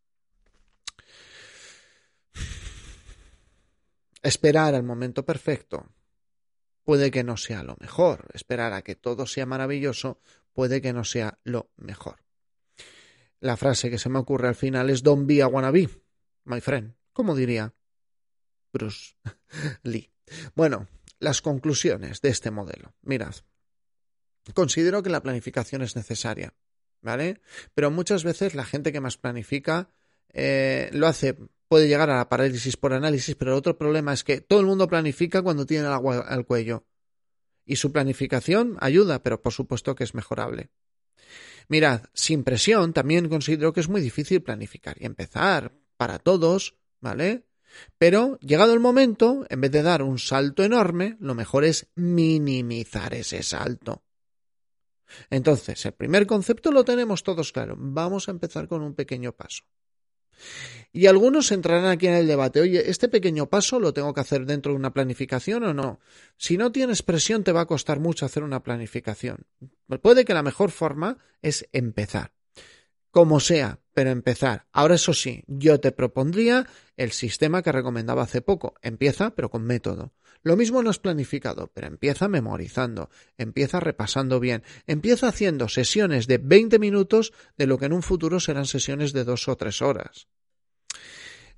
esperar 4.22 4.76
al 4.76 4.84
momento 4.84 5.26
perfecto 5.26 5.88
puede 6.84 7.12
que 7.12 7.24
no 7.24 7.38
sea 7.38 7.64
lo 7.64 7.78
mejor. 7.80 8.28
Esperar 8.34 8.74
a 8.74 8.82
que 8.82 8.96
todo 8.96 9.26
sea 9.26 9.46
maravilloso 9.46 10.20
puede 10.52 10.82
que 10.82 10.92
no 10.92 11.06
sea 11.06 11.40
lo 11.46 11.72
mejor. 11.78 12.26
La 13.40 13.56
frase 13.56 13.90
que 13.90 14.00
se 14.00 14.10
me 14.10 14.20
ocurre 14.20 14.50
al 14.50 14.56
final 14.56 14.90
es 14.90 15.02
Don't 15.02 15.28
be 15.28 15.42
a 15.42 15.48
wannabe, 15.48 15.90
my 16.44 16.60
friend. 16.60 16.94
¿Cómo 17.14 17.36
diría 17.36 17.74
Bruce 18.74 19.16
Lee? 19.84 20.12
Bueno, 20.56 20.88
las 21.20 21.42
conclusiones 21.42 22.22
de 22.22 22.30
este 22.30 22.52
modelo. 22.52 22.94
Mirad, 23.02 23.36
considero 24.54 25.04
que 25.04 25.10
la 25.10 25.24
planificación 25.24 25.82
es 25.82 25.96
necesaria, 25.96 26.54
¿vale? 27.02 27.42
Pero 27.74 27.92
muchas 27.92 28.24
veces 28.24 28.56
la 28.56 28.66
gente 28.66 28.92
que 28.92 29.02
más 29.02 29.18
planifica 29.18 29.90
eh, 30.34 30.90
lo 30.94 31.08
hace, 31.08 31.36
puede 31.68 31.88
llegar 31.88 32.10
a 32.10 32.18
la 32.18 32.30
parálisis 32.30 32.78
por 32.78 32.94
análisis, 32.94 33.36
pero 33.36 33.52
el 33.52 33.58
otro 33.58 33.78
problema 33.78 34.14
es 34.14 34.24
que 34.24 34.42
todo 34.42 34.60
el 34.60 34.66
mundo 34.66 34.88
planifica 34.88 35.42
cuando 35.42 35.66
tiene 35.66 35.88
el 35.88 35.94
agua 35.94 36.20
al 36.20 36.46
cuello. 36.46 36.86
Y 37.66 37.78
su 37.78 37.92
planificación 37.92 38.78
ayuda, 38.80 39.24
pero 39.24 39.42
por 39.42 39.54
supuesto 39.54 39.96
que 39.96 40.04
es 40.04 40.14
mejorable. 40.14 40.70
Mirad, 41.68 42.04
sin 42.14 42.44
presión 42.44 42.94
también 42.94 43.28
considero 43.28 43.74
que 43.74 43.80
es 43.80 43.90
muy 43.90 44.02
difícil 44.02 44.44
planificar 44.44 44.98
y 45.00 45.06
empezar 45.06 45.74
para 45.98 46.20
todos, 46.20 46.76
¿vale? 47.00 47.46
Pero, 47.98 48.38
llegado 48.40 48.74
el 48.74 48.80
momento, 48.80 49.46
en 49.50 49.62
vez 49.62 49.72
de 49.72 49.84
dar 49.84 50.02
un 50.02 50.20
salto 50.20 50.64
enorme, 50.64 51.18
lo 51.20 51.36
mejor 51.36 51.64
es 51.66 51.88
minimizar 51.96 53.14
ese 53.14 53.44
salto. 53.44 54.04
Entonces, 55.30 55.86
el 55.86 55.94
primer 55.94 56.26
concepto 56.28 56.72
lo 56.72 56.84
tenemos 56.84 57.24
todos 57.24 57.52
claro. 57.52 57.76
Vamos 57.78 58.28
a 58.28 58.32
empezar 58.32 58.68
con 58.68 58.82
un 58.82 58.96
pequeño 58.96 59.34
paso. 59.34 59.64
Y 60.92 61.08
algunos 61.08 61.52
entrarán 61.52 61.86
aquí 61.86 62.08
en 62.08 62.14
el 62.14 62.28
debate, 62.28 62.62
oye, 62.62 62.90
¿este 62.90 63.10
pequeño 63.10 63.50
paso 63.50 63.80
lo 63.80 63.94
tengo 63.94 64.14
que 64.14 64.22
hacer 64.22 64.46
dentro 64.46 64.72
de 64.72 64.78
una 64.78 64.94
planificación 64.94 65.64
o 65.64 65.74
no? 65.74 66.00
Si 66.38 66.58
no 66.58 66.72
tienes 66.72 67.04
presión 67.04 67.44
te 67.44 67.52
va 67.52 67.62
a 67.62 67.66
costar 67.66 68.00
mucho 68.00 68.26
hacer 68.26 68.44
una 68.44 68.64
planificación. 68.64 69.46
Puede 70.02 70.26
que 70.26 70.34
la 70.34 70.44
mejor 70.44 70.72
forma 70.72 71.18
es 71.42 71.68
empezar. 71.72 72.35
Como 73.16 73.40
sea, 73.40 73.80
pero 73.94 74.10
empezar. 74.10 74.68
Ahora 74.74 74.96
eso 74.96 75.14
sí, 75.14 75.46
yo 75.48 75.80
te 75.80 75.94
propondría 75.94 76.68
el 76.98 77.14
sistema 77.14 77.62
que 77.62 77.72
recomendaba 77.72 78.24
hace 78.24 78.42
poco. 78.42 78.74
Empieza, 78.82 79.34
pero 79.34 79.50
con 79.50 79.64
método. 79.64 80.12
Lo 80.44 80.58
mismo 80.58 80.84
no 80.84 80.92
es 80.92 81.00
planificado, 81.00 81.72
pero 81.74 81.88
empieza 81.88 82.28
memorizando, 82.28 83.10
empieza 83.38 83.80
repasando 83.80 84.42
bien, 84.42 84.64
empieza 84.86 85.30
haciendo 85.30 85.70
sesiones 85.70 86.28
de 86.28 86.40
20 86.40 86.78
minutos 86.78 87.32
de 87.58 87.68
lo 87.68 87.78
que 87.78 87.86
en 87.86 87.94
un 87.94 88.04
futuro 88.04 88.42
serán 88.42 88.66
sesiones 88.66 89.14
de 89.14 89.24
dos 89.24 89.48
o 89.48 89.56
tres 89.56 89.82
horas. 89.82 90.28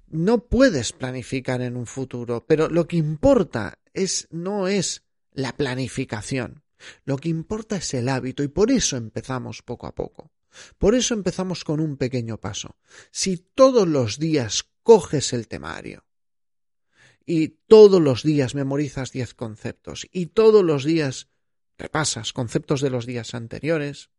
No 0.05 0.45
puedes 0.45 0.93
planificar 0.93 1.61
en 1.61 1.75
un 1.75 1.87
futuro, 1.87 2.45
pero 2.45 2.69
lo 2.69 2.87
que 2.87 2.97
importa 2.97 3.79
es 3.95 4.27
no 4.29 4.67
es 4.67 5.05
la 5.31 5.53
planificación. 5.53 6.61
Lo 7.03 7.17
que 7.17 7.29
importa 7.29 7.77
es 7.77 7.95
el 7.95 8.09
hábito 8.09 8.43
y 8.43 8.47
por 8.47 8.69
eso 8.69 8.95
empezamos 8.95 9.63
poco 9.63 9.87
a 9.87 9.95
poco. 9.95 10.36
Por 10.77 10.95
eso 10.95 11.13
empezamos 11.13 11.63
con 11.63 11.79
un 11.79 11.97
pequeño 11.97 12.39
paso. 12.39 12.77
Si 13.11 13.37
todos 13.37 13.87
los 13.87 14.19
días 14.19 14.65
coges 14.83 15.33
el 15.33 15.47
temario, 15.47 16.07
y 17.27 17.49
todos 17.67 18.01
los 18.01 18.23
días 18.23 18.55
memorizas 18.55 19.11
diez 19.11 19.33
conceptos 19.33 20.07
y 20.13 20.27
todos 20.27 20.63
los 20.63 20.85
días 20.85 21.27
repasas 21.77 22.33
conceptos 22.33 22.81
de 22.81 22.89
los 22.89 23.05
días 23.05 23.35
anteriores. 23.35 24.09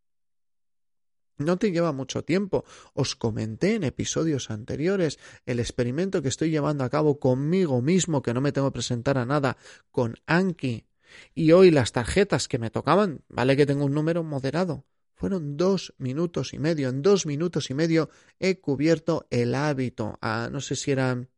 No 1.38 1.57
te 1.57 1.71
lleva 1.73 1.92
mucho 1.92 2.25
tiempo. 2.25 2.64
Os 2.95 3.16
comenté 3.16 3.75
en 3.75 3.85
episodios 3.85 4.50
anteriores 4.50 5.18
el 5.47 5.59
experimento 5.59 6.21
que 6.21 6.28
estoy 6.28 6.50
llevando 6.50 6.85
a 6.85 6.90
cabo 6.90 7.18
conmigo 7.18 7.80
mismo, 7.80 8.23
que 8.23 8.35
no 8.35 8.40
me 8.40 8.52
tengo 8.52 8.68
que 8.68 8.75
presentar 8.75 9.18
a 9.18 9.25
nada, 9.26 9.57
con 9.90 10.16
Anki. 10.26 10.87
Y 11.35 11.52
hoy 11.52 11.71
las 11.71 11.92
tarjetas 11.92 12.49
que 12.49 12.59
me 12.59 12.71
tocaban, 12.71 13.23
vale 13.28 13.57
que 13.57 13.66
tengo 13.66 13.85
un 13.85 13.95
número 13.95 14.23
moderado, 14.25 14.85
fueron 15.18 15.56
dos 15.56 15.94
minutos 15.98 16.54
y 16.54 16.58
medio. 16.58 16.88
En 16.88 17.02
dos 17.02 17.26
minutos 17.26 17.70
y 17.70 17.75
medio 17.75 18.08
he 18.38 18.60
cubierto 18.60 19.26
el 19.30 19.54
hábito. 19.54 20.16
A, 20.22 20.48
no 20.50 20.60
sé 20.60 20.76
si 20.76 20.92
eran 20.92 21.28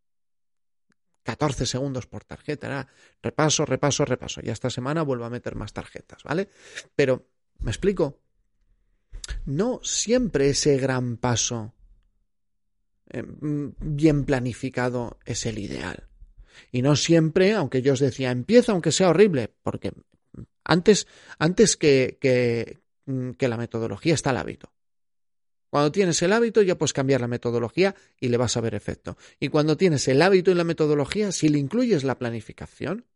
14 1.23 1.65
segundos 1.65 2.07
por 2.07 2.25
tarjeta. 2.25 2.87
Repaso, 3.23 3.65
repaso, 3.65 4.05
repaso. 4.05 4.41
Y 4.45 4.51
esta 4.51 4.69
semana 4.69 5.03
vuelvo 5.03 5.25
a 5.25 5.31
meter 5.31 5.57
más 5.57 5.73
tarjetas, 5.73 6.23
¿vale? 6.23 6.49
Pero, 6.95 7.27
¿me 7.61 7.71
explico? 7.71 8.21
No 9.47 9.81
siempre 9.83 10.51
ese 10.51 10.77
gran 10.77 11.17
paso 11.17 11.75
eh, 13.09 13.25
bien 13.27 14.25
planificado 14.25 15.19
es 15.25 15.47
el 15.47 15.59
ideal. 15.59 16.07
Y 16.71 16.83
no 16.83 16.97
siempre, 16.97 17.55
aunque 17.55 17.81
yo 17.81 17.95
os 17.95 18.01
decía, 18.01 18.31
empieza 18.31 18.73
aunque 18.73 18.93
sea 18.93 19.09
horrible, 19.09 19.55
porque 19.63 19.93
antes, 20.65 21.07
antes 21.39 21.77
que, 21.77 22.79
que 23.37 23.49
la 23.49 23.57
metodología 23.57 24.15
está 24.15 24.31
el 24.31 24.37
hábito. 24.39 24.73
Cuando 25.71 25.93
tienes 25.93 26.21
el 26.23 26.33
hábito 26.33 26.63
ya 26.63 26.77
puedes 26.77 26.93
cambiar 26.93 27.21
la 27.21 27.29
metodología 27.29 27.95
y 28.19 28.29
le 28.29 28.37
vas 28.37 28.57
a 28.57 28.61
ver 28.61 28.75
efecto. 28.75 29.17
Y 29.39 29.49
cuando 29.49 29.77
tienes 29.77 30.09
el 30.09 30.21
hábito 30.21 30.51
y 30.51 30.55
la 30.55 30.65
metodología, 30.65 31.31
si 31.31 31.49
le 31.49 31.59
incluyes 31.59 32.03
la 32.03 32.19
planificación, 32.19 33.07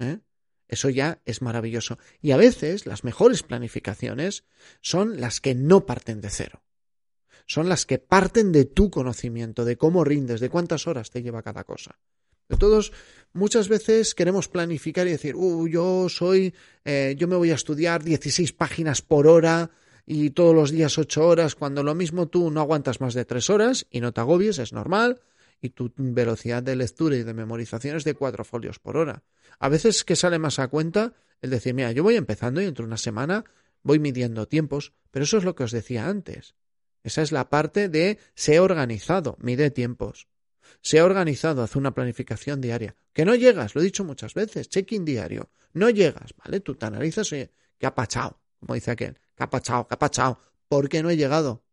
¿eh? 0.00 0.18
eso 0.66 0.90
ya 0.90 1.20
es 1.24 1.42
maravilloso. 1.42 1.98
Y 2.20 2.32
a 2.32 2.36
veces 2.36 2.86
las 2.86 3.04
mejores 3.04 3.44
planificaciones 3.44 4.44
son 4.80 5.20
las 5.20 5.40
que 5.40 5.54
no 5.54 5.86
parten 5.86 6.20
de 6.20 6.30
cero. 6.30 6.62
Son 7.46 7.68
las 7.68 7.86
que 7.86 7.98
parten 7.98 8.50
de 8.50 8.64
tu 8.64 8.90
conocimiento, 8.90 9.64
de 9.64 9.76
cómo 9.76 10.02
rindes, 10.02 10.40
de 10.40 10.48
cuántas 10.50 10.86
horas 10.88 11.10
te 11.10 11.22
lleva 11.22 11.42
cada 11.42 11.62
cosa. 11.64 11.98
De 12.48 12.56
todos, 12.56 12.92
muchas 13.34 13.68
veces 13.68 14.14
queremos 14.14 14.48
planificar 14.48 15.06
y 15.06 15.10
decir, 15.10 15.36
uh, 15.36 15.68
yo 15.68 16.08
soy, 16.08 16.54
eh, 16.84 17.14
yo 17.18 17.28
me 17.28 17.36
voy 17.36 17.50
a 17.50 17.54
estudiar 17.54 18.02
16 18.02 18.52
páginas 18.52 19.02
por 19.02 19.26
hora 19.26 19.70
y 20.06 20.30
todos 20.30 20.54
los 20.54 20.70
días 20.70 20.96
ocho 20.98 21.26
horas, 21.26 21.54
cuando 21.54 21.82
lo 21.82 21.94
mismo 21.94 22.28
tú 22.28 22.50
no 22.50 22.60
aguantas 22.60 23.00
más 23.00 23.14
de 23.14 23.24
tres 23.24 23.50
horas 23.50 23.86
y 23.90 24.00
no 24.00 24.12
te 24.12 24.20
agobies, 24.20 24.58
es 24.58 24.72
normal, 24.72 25.20
y 25.60 25.70
tu 25.70 25.92
velocidad 25.96 26.62
de 26.62 26.76
lectura 26.76 27.16
y 27.16 27.22
de 27.22 27.34
memorización 27.34 27.96
es 27.96 28.04
de 28.04 28.14
cuatro 28.14 28.44
folios 28.44 28.78
por 28.78 28.96
hora. 28.96 29.22
A 29.58 29.68
veces 29.68 30.04
que 30.04 30.16
sale 30.16 30.38
más 30.38 30.58
a 30.58 30.68
cuenta 30.68 31.14
el 31.40 31.50
decir, 31.50 31.74
mira, 31.74 31.92
yo 31.92 32.02
voy 32.02 32.16
empezando 32.16 32.60
y 32.60 32.66
entre 32.66 32.84
una 32.84 32.96
semana 32.96 33.44
voy 33.82 33.98
midiendo 33.98 34.46
tiempos, 34.46 34.92
pero 35.10 35.24
eso 35.24 35.38
es 35.38 35.44
lo 35.44 35.54
que 35.54 35.64
os 35.64 35.72
decía 35.72 36.08
antes. 36.08 36.54
Esa 37.02 37.22
es 37.22 37.32
la 37.32 37.48
parte 37.50 37.88
de 37.88 38.18
ser 38.34 38.60
organizado, 38.60 39.36
mide 39.40 39.70
tiempos. 39.70 40.26
Sea 40.80 41.04
organizado, 41.04 41.62
haz 41.62 41.76
una 41.76 41.94
planificación 41.94 42.60
diaria. 42.60 42.94
Que 43.12 43.24
no 43.24 43.34
llegas, 43.34 43.74
lo 43.74 43.80
he 43.80 43.84
dicho 43.84 44.04
muchas 44.04 44.34
veces, 44.34 44.68
check-in 44.68 45.04
diario. 45.04 45.50
No 45.72 45.90
llegas, 45.90 46.34
¿vale? 46.36 46.60
Tú 46.60 46.74
te 46.74 46.86
analizas, 46.86 47.32
oye, 47.32 47.52
¿qué 47.78 47.86
ha 47.86 47.94
pachado? 47.94 48.40
Como 48.58 48.74
dice 48.74 48.90
aquel. 48.90 49.18
¿Qué 49.36 49.42
ha 49.42 49.50
pasado? 49.50 49.86
¿Qué 49.86 49.94
ha 49.94 49.98
pasado? 49.98 50.38
¿Por 50.68 50.88
qué 50.88 51.02
no 51.02 51.10
he 51.10 51.16
llegado? 51.16 51.64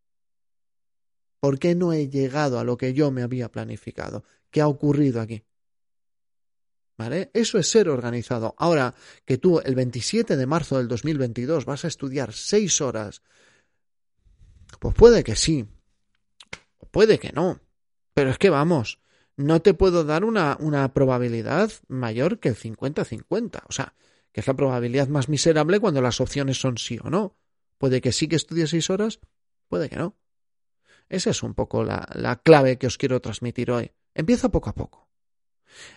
¿Por 1.39 1.57
qué 1.59 1.75
no 1.75 1.93
he 1.93 2.09
llegado 2.09 2.59
a 2.59 2.63
lo 2.63 2.77
que 2.77 2.93
yo 2.93 3.11
me 3.11 3.23
había 3.23 3.49
planificado? 3.49 4.23
¿Qué 4.49 4.61
ha 4.61 4.67
ocurrido 4.67 5.21
aquí? 5.21 5.43
¿Vale? 6.97 7.31
Eso 7.33 7.57
es 7.57 7.67
ser 7.67 7.89
organizado. 7.89 8.53
Ahora 8.57 8.93
que 9.25 9.37
tú 9.37 9.59
el 9.59 9.73
27 9.73 10.35
de 10.37 10.45
marzo 10.45 10.77
del 10.77 10.87
2022 10.87 11.65
vas 11.65 11.85
a 11.85 11.87
estudiar 11.87 12.33
seis 12.33 12.79
horas, 12.81 13.23
pues 14.79 14.93
puede 14.93 15.23
que 15.23 15.35
sí, 15.35 15.65
puede 16.91 17.17
que 17.17 17.31
no. 17.31 17.59
Pero 18.13 18.29
es 18.29 18.37
que 18.37 18.49
vamos, 18.49 18.99
no 19.37 19.61
te 19.61 19.73
puedo 19.73 20.03
dar 20.03 20.23
una, 20.23 20.57
una 20.59 20.93
probabilidad 20.93 21.71
mayor 21.87 22.39
que 22.39 22.49
el 22.49 22.55
50-50. 22.55 23.63
O 23.67 23.71
sea, 23.71 23.93
que 24.31 24.41
es 24.41 24.47
la 24.47 24.55
probabilidad 24.55 25.07
más 25.07 25.29
miserable 25.29 25.79
cuando 25.79 26.01
las 26.01 26.21
opciones 26.21 26.59
son 26.59 26.77
sí 26.77 26.99
o 27.01 27.09
no. 27.09 27.37
Puede 27.77 28.01
que 28.01 28.11
sí 28.11 28.27
que 28.27 28.35
estudie 28.35 28.67
seis 28.67 28.89
horas, 28.89 29.19
puede 29.67 29.89
que 29.89 29.95
no. 29.95 30.15
Esa 31.09 31.31
es 31.31 31.43
un 31.43 31.53
poco 31.53 31.83
la, 31.83 32.07
la 32.13 32.37
clave 32.41 32.77
que 32.77 32.87
os 32.87 32.97
quiero 32.97 33.19
transmitir 33.21 33.71
hoy. 33.71 33.91
Empieza 34.13 34.49
poco 34.49 34.69
a 34.69 34.75
poco. 34.75 35.09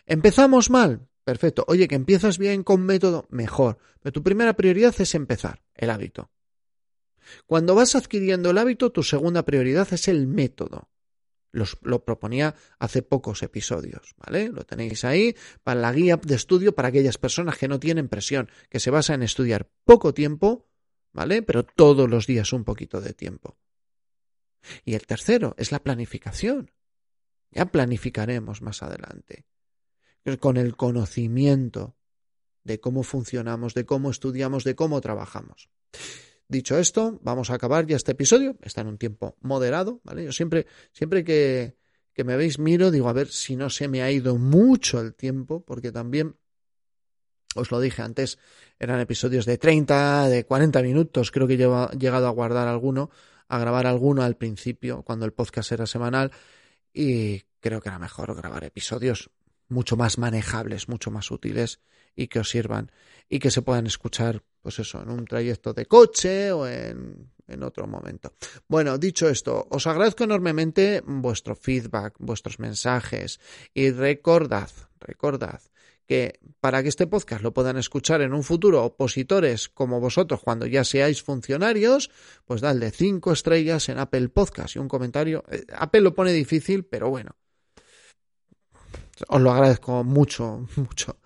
¿Empezamos 0.06 0.71
mal? 0.71 1.09
Perfecto. 1.25 1.64
Oye, 1.68 1.88
que 1.88 1.94
empiezas 1.94 2.38
bien 2.38 2.62
con 2.62 2.83
método, 2.83 3.26
mejor. 3.30 3.78
Pero 4.00 4.12
tu 4.12 4.23
primera 4.23 4.54
prioridad 4.54 4.94
es 4.99 5.14
empezar, 5.14 5.62
el 5.75 5.90
hábito. 5.90 6.30
Cuando 7.47 7.75
vas 7.75 7.94
adquiriendo 7.94 8.50
el 8.50 8.59
hábito, 8.59 8.92
tu 8.92 9.02
segunda 9.02 9.44
prioridad 9.44 9.88
es 9.92 10.09
el 10.09 10.26
método. 10.26 10.88
Lo 11.82 12.04
proponía 12.04 12.54
hace 12.78 13.02
pocos 13.02 13.42
episodios, 13.42 14.14
¿vale? 14.18 14.49
Lo 14.49 14.64
tenéis 14.64 15.04
ahí 15.04 15.34
para 15.62 15.80
la 15.80 15.92
guía 15.92 16.16
de 16.16 16.34
estudio 16.34 16.75
para 16.75 16.88
aquellas 16.88 17.18
personas 17.18 17.56
que 17.56 17.68
no 17.68 17.80
tienen 17.80 18.08
presión, 18.08 18.50
que 18.68 18.80
se 18.80 18.90
basa 18.90 19.14
en 19.14 19.23
estudiar 19.23 19.70
poco 19.84 20.12
tiempo 20.12 20.68
¿vale? 21.14 21.42
Pero 21.42 21.64
todos 21.64 22.11
los 22.11 22.26
días 22.26 22.52
un 22.52 22.64
poquito 22.64 23.00
de 23.00 23.14
tiempo. 23.14 23.56
Y 24.84 24.94
el 24.94 25.06
tercero 25.06 25.54
es 25.56 25.73
la 25.73 25.82
planificación. 25.82 26.73
Ya 27.50 27.66
planificaremos 27.66 28.61
más 28.61 28.82
adelante. 28.82 29.46
Con 30.40 30.56
el 30.56 30.76
conocimiento 30.76 31.96
de 32.64 32.80
cómo 32.80 33.02
funcionamos, 33.02 33.75
de 33.75 33.87
cómo 33.87 34.11
estudiamos, 34.11 34.64
de 34.64 34.75
cómo 34.75 35.00
trabajamos. 35.00 35.70
Dicho 36.54 36.78
esto, 36.78 37.18
vamos 37.25 37.50
a 37.50 37.54
acabar 37.54 37.84
ya 37.84 37.96
este 37.96 38.12
episodio. 38.12 38.56
Está 38.62 38.82
en 38.82 38.87
un 38.87 38.96
tiempo 38.96 39.37
moderado, 39.40 40.00
¿vale? 40.04 40.25
Yo 40.25 40.30
siempre, 40.30 40.68
siempre 40.92 41.25
que, 41.25 41.75
que 42.12 42.23
me 42.23 42.37
veis 42.37 42.61
miro, 42.61 42.92
digo, 42.92 43.08
a 43.08 43.12
ver 43.12 43.26
si 43.26 43.56
no 43.56 43.70
se 43.70 43.88
me 43.88 44.02
ha 44.02 44.12
ido 44.12 44.37
mucho 44.37 45.00
el 45.00 45.16
tiempo, 45.16 45.64
porque 45.64 45.90
también 45.90 46.37
os 47.56 47.73
lo 47.73 47.80
dije 47.80 48.02
antes, 48.02 48.38
eran 48.78 49.00
episodios 49.00 49.46
de 49.46 49.58
30, 49.58 50.28
de 50.28 50.46
40 50.46 50.80
minutos, 50.82 51.32
creo 51.32 51.49
que 51.49 51.54
he 51.54 51.99
llegado 51.99 52.28
a 52.28 52.30
guardar 52.30 52.68
alguno, 52.68 53.11
a 53.49 53.58
grabar 53.58 53.88
alguno 53.88 54.23
al 54.23 54.37
principio, 54.37 55.02
cuando 55.02 55.26
el 55.26 55.32
podcast 55.32 55.73
era 55.73 55.87
semanal, 55.87 56.30
y 56.92 57.40
creo 57.58 57.80
que 57.80 57.88
era 57.88 57.99
mejor 57.99 58.32
grabar 58.37 58.62
episodios 58.62 59.32
mucho 59.66 59.96
más 59.96 60.18
manejables, 60.18 60.88
mucho 60.88 61.11
más 61.11 61.32
útiles 61.32 61.80
y 62.14 62.28
que 62.28 62.38
os 62.38 62.49
sirvan 62.49 62.92
y 63.28 63.40
que 63.40 63.50
se 63.50 63.61
puedan 63.61 63.88
escuchar, 63.88 64.44
pues 64.64 64.78
eso, 64.78 65.02
en 65.02 65.11
un 65.11 65.26
trayecto 65.26 65.75
de 65.75 65.85
coche 65.85 66.50
o 66.50 66.66
en, 66.66 67.30
en 67.47 67.62
otro 67.62 67.87
momento. 67.87 68.33
Bueno, 68.66 68.97
dicho 68.97 69.28
esto, 69.28 69.68
os 69.71 69.87
agradezco 69.87 70.25
enormemente 70.25 71.02
vuestro 71.04 71.54
feedback, 71.54 72.14
vuestros 72.18 72.59
mensajes 72.59 73.40
y 73.75 73.90
recordad, 73.90 74.71
recordad 74.99 75.61
que 76.06 76.40
para 76.61 76.83
que 76.83 76.88
este 76.88 77.06
podcast 77.06 77.42
lo 77.42 77.52
puedan 77.52 77.76
escuchar 77.76 78.23
en 78.23 78.33
un 78.33 78.42
futuro 78.42 78.85
opositores 78.85 79.68
como 79.68 80.00
vosotros 80.00 80.40
cuando 80.42 80.64
ya 80.64 80.83
seáis 80.83 81.23
funcionarios, 81.23 82.11
pues 82.47 82.62
dadle 82.62 82.90
cinco 82.90 83.33
estrellas 83.33 83.90
en 83.90 83.99
Apple 83.99 84.30
Podcast 84.30 84.76
y 84.76 84.78
un 84.78 84.88
comentario. 84.88 85.44
Eh, 85.50 85.66
Apple 85.76 86.00
lo 86.00 86.14
pone 86.14 86.33
difícil, 86.33 86.87
pero 86.87 87.11
bueno. 87.11 87.37
Os 89.28 89.40
lo 89.42 89.50
agradezco 89.50 90.04
mucho, 90.04 90.66
mucho. 90.76 91.18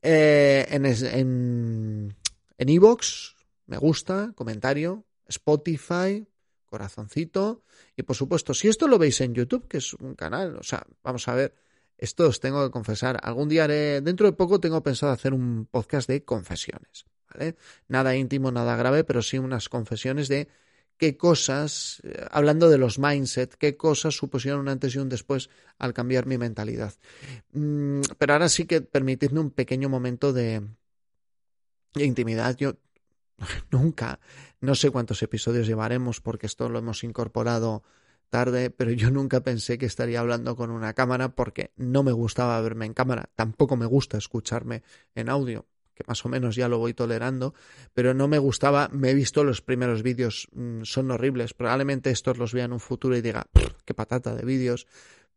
Eh, 0.00 0.64
en 0.70 0.86
en 0.86 2.14
en 2.58 2.68
iVoox, 2.68 3.34
me 3.66 3.78
gusta, 3.78 4.32
comentario, 4.34 5.04
Spotify, 5.26 6.26
corazoncito. 6.66 7.62
Y 7.96 8.02
por 8.02 8.16
supuesto, 8.16 8.54
si 8.54 8.68
esto 8.68 8.88
lo 8.88 8.98
veis 8.98 9.20
en 9.20 9.34
YouTube, 9.34 9.68
que 9.68 9.78
es 9.78 9.94
un 9.94 10.14
canal, 10.14 10.56
o 10.56 10.62
sea, 10.62 10.86
vamos 11.02 11.26
a 11.28 11.34
ver, 11.34 11.54
esto 11.98 12.26
os 12.26 12.40
tengo 12.40 12.64
que 12.64 12.70
confesar. 12.70 13.18
Algún 13.22 13.48
día 13.48 13.64
haré, 13.64 14.00
dentro 14.00 14.26
de 14.26 14.32
poco 14.32 14.60
tengo 14.60 14.82
pensado 14.82 15.12
hacer 15.12 15.32
un 15.32 15.66
podcast 15.70 16.08
de 16.08 16.24
confesiones. 16.24 17.06
Nada 17.88 18.16
íntimo, 18.16 18.50
nada 18.52 18.76
grave, 18.76 19.04
pero 19.04 19.22
sí 19.22 19.38
unas 19.38 19.68
confesiones 19.68 20.28
de 20.28 20.48
qué 20.96 21.16
cosas, 21.16 22.00
eh, 22.04 22.26
hablando 22.30 22.70
de 22.70 22.78
los 22.78 22.98
mindset, 22.98 23.54
qué 23.56 23.76
cosas 23.76 24.14
supusieron 24.14 24.60
un 24.60 24.68
antes 24.68 24.94
y 24.94 24.98
un 24.98 25.08
después 25.08 25.50
al 25.78 25.92
cambiar 25.92 26.26
mi 26.26 26.38
mentalidad. 26.38 26.94
Mm, 27.52 28.02
pero 28.18 28.32
ahora 28.34 28.48
sí 28.48 28.66
que 28.66 28.80
permitidme 28.80 29.40
un 29.40 29.50
pequeño 29.50 29.88
momento 29.88 30.32
de 30.32 30.62
intimidad. 32.02 32.56
Yo 32.56 32.74
nunca, 33.70 34.20
no 34.60 34.74
sé 34.74 34.90
cuántos 34.90 35.22
episodios 35.22 35.66
llevaremos 35.66 36.20
porque 36.20 36.46
esto 36.46 36.68
lo 36.68 36.78
hemos 36.78 37.04
incorporado 37.04 37.82
tarde, 38.34 38.70
pero 38.70 38.90
yo 38.90 39.12
nunca 39.12 39.42
pensé 39.42 39.78
que 39.78 39.86
estaría 39.86 40.18
hablando 40.18 40.56
con 40.56 40.70
una 40.70 40.92
cámara 40.92 41.36
porque 41.36 41.70
no 41.76 42.02
me 42.02 42.10
gustaba 42.10 42.60
verme 42.60 42.84
en 42.84 42.92
cámara, 42.92 43.30
tampoco 43.36 43.76
me 43.76 43.86
gusta 43.86 44.18
escucharme 44.18 44.82
en 45.14 45.28
audio, 45.28 45.66
que 45.94 46.02
más 46.08 46.24
o 46.24 46.28
menos 46.28 46.56
ya 46.56 46.68
lo 46.68 46.78
voy 46.78 46.94
tolerando, 46.94 47.54
pero 47.92 48.12
no 48.12 48.26
me 48.26 48.38
gustaba, 48.38 48.88
me 48.92 49.10
he 49.10 49.14
visto 49.14 49.44
los 49.44 49.60
primeros 49.60 50.02
vídeos, 50.02 50.48
mm, 50.52 50.82
son 50.82 51.12
horribles, 51.12 51.54
probablemente 51.54 52.10
estos 52.10 52.36
los 52.36 52.52
vea 52.52 52.64
en 52.64 52.72
un 52.72 52.80
futuro 52.80 53.16
y 53.16 53.22
diga, 53.22 53.46
qué 53.84 53.94
patata 53.94 54.34
de 54.34 54.44
vídeos, 54.44 54.88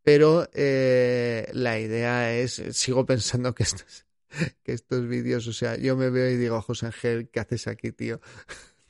pero 0.02 0.50
eh, 0.56 1.52
la 1.54 1.80
idea 1.80 2.36
es, 2.36 2.64
sigo 2.72 3.06
pensando 3.06 3.54
que 3.54 3.62
estos, 3.62 4.07
que 4.64 4.74
estos 4.74 5.08
vídeos, 5.08 5.48
o 5.48 5.54
sea, 5.54 5.78
yo 5.78 5.96
me 5.96 6.10
veo 6.10 6.30
y 6.30 6.38
digo, 6.38 6.62
José 6.62 6.88
Ángel, 6.88 7.30
¿qué 7.30 7.40
haces 7.40 7.68
aquí, 7.68 7.92
tío? 7.92 8.22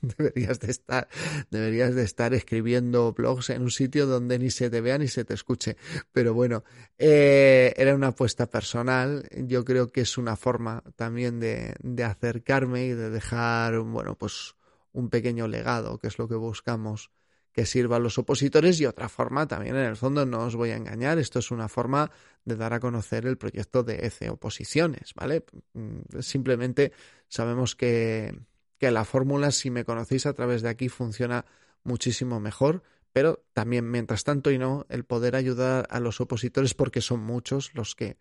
deberías 0.00 0.60
de 0.60 0.70
estar, 0.70 1.08
deberías 1.50 1.94
de 1.94 2.04
estar 2.04 2.34
escribiendo 2.34 3.12
blogs 3.12 3.50
en 3.50 3.62
un 3.62 3.70
sitio 3.70 4.06
donde 4.06 4.38
ni 4.38 4.50
se 4.50 4.70
te 4.70 4.80
vea 4.80 4.98
ni 4.98 5.08
se 5.08 5.24
te 5.24 5.34
escuche. 5.34 5.76
Pero 6.12 6.34
bueno, 6.34 6.64
eh, 6.98 7.74
era 7.76 7.94
una 7.94 8.08
apuesta 8.08 8.46
personal. 8.46 9.28
Yo 9.32 9.64
creo 9.64 9.88
que 9.88 10.02
es 10.02 10.18
una 10.18 10.36
forma 10.36 10.82
también 10.96 11.40
de, 11.40 11.74
de 11.80 12.04
acercarme 12.04 12.86
y 12.86 12.90
de 12.90 13.10
dejar, 13.10 13.78
bueno, 13.80 14.16
pues 14.16 14.54
un 14.92 15.10
pequeño 15.10 15.48
legado, 15.48 15.98
que 15.98 16.08
es 16.08 16.18
lo 16.18 16.28
que 16.28 16.34
buscamos 16.34 17.10
que 17.58 17.66
sirva 17.66 17.96
a 17.96 17.98
los 17.98 18.18
opositores 18.18 18.80
y 18.80 18.86
otra 18.86 19.08
forma 19.08 19.48
también 19.48 19.74
en 19.74 19.86
el 19.86 19.96
fondo 19.96 20.24
no 20.24 20.44
os 20.44 20.54
voy 20.54 20.70
a 20.70 20.76
engañar 20.76 21.18
esto 21.18 21.40
es 21.40 21.50
una 21.50 21.66
forma 21.68 22.10
de 22.44 22.54
dar 22.54 22.72
a 22.72 22.78
conocer 22.78 23.26
el 23.26 23.36
proyecto 23.36 23.82
de 23.82 24.06
ECE 24.06 24.30
Oposiciones 24.30 25.12
vale 25.14 25.44
mm, 25.74 26.20
simplemente 26.20 26.92
sabemos 27.28 27.74
que 27.74 28.32
que 28.78 28.90
la 28.90 29.04
fórmula, 29.04 29.50
si 29.50 29.70
me 29.70 29.84
conocéis 29.84 30.26
a 30.26 30.32
través 30.32 30.62
de 30.62 30.68
aquí, 30.68 30.88
funciona 30.88 31.44
muchísimo 31.82 32.40
mejor, 32.40 32.82
pero 33.12 33.44
también, 33.52 33.90
mientras 33.90 34.24
tanto 34.24 34.50
y 34.50 34.58
no, 34.58 34.86
el 34.88 35.04
poder 35.04 35.34
ayudar 35.34 35.86
a 35.90 36.00
los 36.00 36.20
opositores, 36.20 36.74
porque 36.74 37.00
son 37.00 37.20
muchos 37.20 37.74
los 37.74 37.94
que 37.94 38.18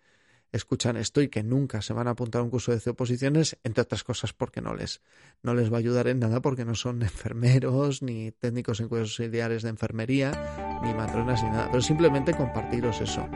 escuchan 0.51 0.97
esto 0.97 1.21
y 1.21 1.29
que 1.29 1.43
nunca 1.43 1.81
se 1.81 1.93
van 1.93 2.07
a 2.07 2.11
apuntar 2.11 2.41
a 2.41 2.43
un 2.43 2.49
curso 2.49 2.75
de 2.75 2.89
oposiciones, 2.89 3.57
entre 3.63 3.81
otras 3.81 4.03
cosas 4.03 4.33
porque 4.33 4.61
no 4.61 4.73
les, 4.73 5.01
no 5.43 5.53
les 5.53 5.71
va 5.71 5.77
a 5.77 5.79
ayudar 5.79 6.07
en 6.07 6.19
nada 6.19 6.41
porque 6.41 6.65
no 6.65 6.75
son 6.75 7.01
enfermeros, 7.01 8.01
ni 8.01 8.31
técnicos 8.31 8.79
en 8.79 8.87
cuidados 8.87 9.11
auxiliares 9.11 9.63
de 9.63 9.69
enfermería, 9.69 10.79
ni 10.83 10.93
matronas, 10.93 11.43
ni 11.43 11.49
nada, 11.49 11.67
pero 11.71 11.81
simplemente 11.81 12.33
compartiros 12.33 13.01
eso. 13.01 13.27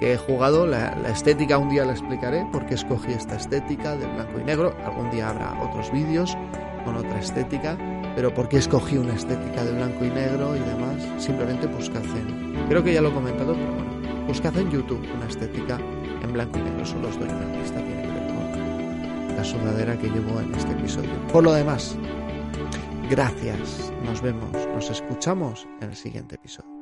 Que 0.00 0.12
he 0.12 0.16
jugado 0.16 0.66
la, 0.66 0.94
la 0.96 1.10
estética, 1.10 1.58
un 1.58 1.70
día 1.70 1.84
la 1.84 1.92
explicaré 1.92 2.46
porque 2.52 2.74
escogí 2.74 3.12
esta 3.12 3.36
estética 3.36 3.96
del 3.96 4.10
blanco 4.12 4.38
y 4.38 4.44
negro, 4.44 4.76
algún 4.84 5.10
día 5.10 5.30
habrá 5.30 5.60
otros 5.60 5.90
vídeos 5.90 6.36
con 6.84 6.94
otra 6.94 7.18
estética, 7.18 7.76
pero 8.14 8.32
¿por 8.32 8.48
qué 8.48 8.58
escogí 8.58 8.96
una 8.96 9.14
estética 9.14 9.64
de 9.64 9.72
blanco 9.72 10.04
y 10.04 10.10
negro 10.10 10.54
y 10.54 10.60
demás? 10.60 11.22
Simplemente 11.22 11.66
buscad 11.66 12.04
en, 12.04 12.66
creo 12.68 12.84
que 12.84 12.94
ya 12.94 13.00
lo 13.00 13.08
he 13.08 13.12
comentado, 13.12 13.54
pero 13.54 13.72
bueno, 13.74 14.26
buscad 14.26 14.56
en 14.56 14.70
YouTube 14.70 15.04
una 15.16 15.26
estética 15.26 15.80
en 16.22 16.32
blanco 16.32 16.58
y 16.58 16.62
negro, 16.62 16.84
solo 16.84 17.08
os 17.08 17.18
doy 17.18 17.28
una 17.28 17.52
pista, 17.60 17.76
tiene 17.76 18.02
que 18.02 18.08
ver 18.08 18.26
con 18.26 19.36
la 19.36 19.44
sudadera 19.44 19.98
que 19.98 20.08
llevo 20.08 20.40
en 20.40 20.54
este 20.54 20.72
episodio. 20.72 21.10
Por 21.32 21.44
lo 21.44 21.52
demás, 21.52 21.96
gracias, 23.10 23.92
nos 24.04 24.20
vemos, 24.20 24.50
nos 24.74 24.90
escuchamos 24.90 25.66
en 25.80 25.90
el 25.90 25.96
siguiente 25.96 26.36
episodio. 26.36 26.77